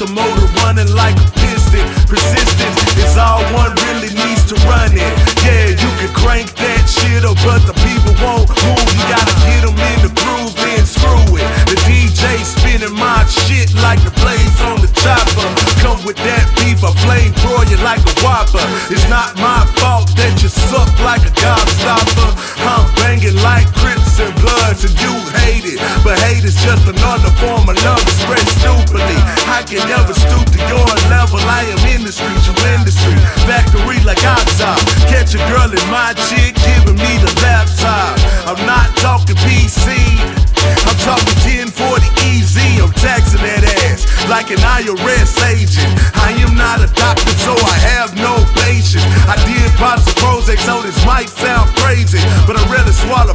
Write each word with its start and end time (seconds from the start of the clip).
the 0.00 0.08
motor 0.16 0.48
running 0.64 0.88
like 0.96 1.12
a 1.12 1.28
piston. 1.36 1.84
Persistence 2.08 2.80
is 2.96 3.20
all 3.20 3.44
one 3.52 3.76
really 3.84 4.08
needs 4.08 4.48
to 4.48 4.56
run 4.64 4.88
it. 4.96 5.12
Yeah, 5.44 5.76
you 5.76 5.90
can 6.00 6.08
crank 6.16 6.48
that 6.56 6.88
shit 6.88 7.20
up, 7.20 7.36
but 7.44 7.60
the 7.68 7.76
people 7.84 8.16
won't 8.24 8.48
move. 8.48 8.88
You 8.96 9.04
gotta 9.12 9.36
get 9.44 9.60
them 9.60 9.76
in 9.76 9.98
the 10.00 10.12
groove, 10.16 10.56
and 10.72 10.88
screw 10.88 11.36
it. 11.36 11.44
The 11.68 11.76
DJ 11.84 12.40
spinning 12.40 12.96
my 12.96 13.28
shit. 13.28 13.49
hate 26.30 26.44
is 26.46 26.54
just 26.62 26.86
another 26.86 27.30
form 27.42 27.66
of 27.66 27.76
love 27.82 28.02
expressed 28.06 28.62
stupidly. 28.62 29.18
I 29.50 29.66
can 29.66 29.82
never 29.90 30.14
stoop 30.14 30.46
to 30.54 30.60
your 30.70 30.86
level. 31.10 31.42
I 31.42 31.66
am 31.66 31.82
industry, 31.90 32.30
you 32.46 32.54
industry. 32.78 33.18
Factory 33.50 33.98
like 34.06 34.22
Optop. 34.22 34.78
Catch 35.10 35.34
a 35.34 35.42
girl 35.50 35.66
in 35.66 35.86
my 35.90 36.14
chick, 36.30 36.54
giving 36.62 36.98
me 36.98 37.12
the 37.18 37.32
laptop. 37.42 38.14
I'm 38.46 38.60
not 38.66 38.94
talking 39.02 39.36
PC. 39.42 39.90
I'm 40.86 40.98
talking 41.02 41.38
1040 41.42 42.06
EZ. 42.30 42.56
I'm 42.78 42.92
taxing 42.94 43.42
that 43.42 43.64
ass 43.82 44.06
like 44.28 44.52
an 44.54 44.60
IRS 44.60 45.34
agent. 45.50 45.90
I 46.20 46.36
am 46.44 46.54
not 46.54 46.84
a 46.84 46.88
doctor, 46.94 47.34
so 47.42 47.56
I 47.56 47.76
have 47.96 48.14
no 48.14 48.38
patience. 48.62 49.02
I 49.26 49.34
did 49.48 49.66
pop 49.80 49.98
some 49.98 50.14
Prozac, 50.20 50.60
so 50.62 50.82
this 50.86 50.98
might 51.06 51.28
sound 51.28 51.72
crazy, 51.80 52.20
but 52.46 52.54
I 52.54 52.62
really 52.70 52.92
swallow. 52.92 53.34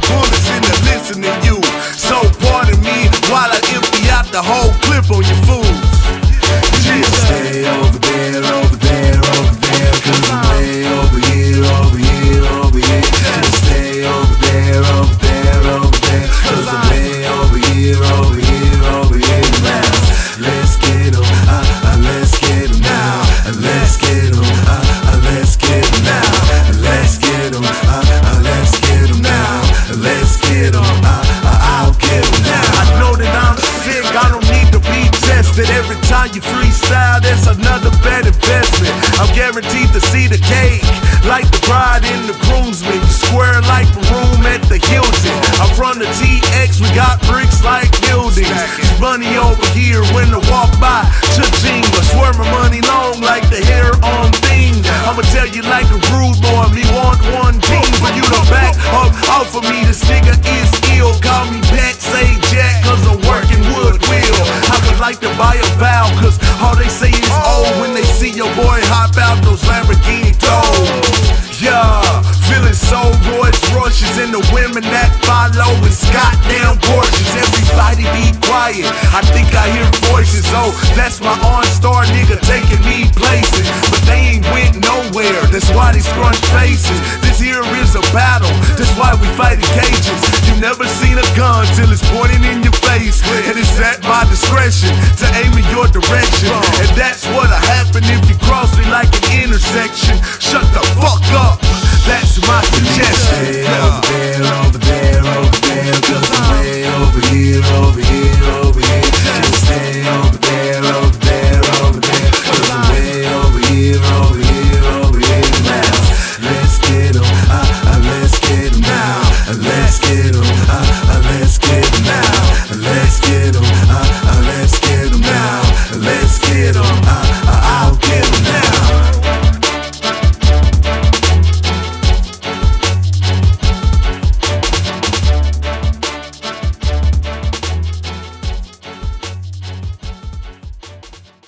low 75.56 75.86
goddamn 76.16 76.80
gorgeous. 76.88 77.30
Everybody 77.36 78.08
be 78.16 78.32
quiet. 78.48 78.88
I 79.12 79.20
think 79.36 79.52
I 79.52 79.68
hear 79.68 79.86
voices. 80.08 80.48
Oh, 80.56 80.72
that's 80.96 81.20
my 81.20 81.36
OnStar 81.44 82.08
nigga 82.16 82.40
taking 82.40 82.80
me 82.88 83.08
places. 83.12 83.68
But 83.92 84.00
they 84.08 84.40
ain't 84.40 84.46
went 84.52 84.80
nowhere. 84.80 85.40
That's 85.52 85.68
why 85.76 85.92
they 85.92 86.00
scrunch 86.00 86.40
faces. 86.56 86.98
This 87.20 87.38
here 87.40 87.60
is 87.80 87.92
a 87.96 88.04
battle. 88.16 88.52
That's 88.80 88.92
why 88.96 89.12
we 89.20 89.28
fight 89.36 89.60
in 89.60 89.68
cages. 89.76 90.20
You 90.48 90.56
never 90.60 90.88
seen 90.88 91.20
a 91.20 91.26
gun 91.36 91.68
till 91.76 91.92
it's 91.92 92.04
pointing 92.16 92.44
in 92.48 92.64
your 92.64 92.76
face. 92.88 93.20
And 93.48 93.56
it's 93.56 93.76
at 93.80 94.00
my 94.08 94.24
discretion. 94.32 94.92